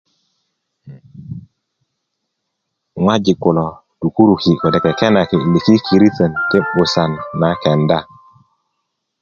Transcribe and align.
ŋojik 3.03 3.37
kulo 3.43 3.67
tukuruki 3.99 4.51
kode 4.61 4.79
kekenaki 4.83 5.35
lukikirlön 5.53 6.33
ti 6.49 6.57
'busan 6.65 7.11
na 7.39 7.49
kenda 7.61 7.99